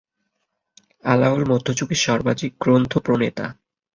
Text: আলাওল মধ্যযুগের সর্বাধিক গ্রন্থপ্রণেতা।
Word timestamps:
আলাওল 1.05 1.43
মধ্যযুগের 1.45 1.99
সর্বাধিক 2.05 2.51
গ্রন্থপ্রণেতা। 2.59 3.45